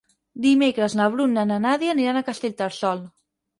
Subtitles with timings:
[0.45, 3.07] Dimecres na Bruna i na Nàdia aniran a Castellterçol.